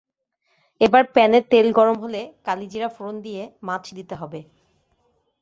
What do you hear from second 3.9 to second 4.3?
দিতে